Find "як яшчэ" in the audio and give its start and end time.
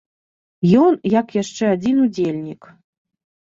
1.19-1.63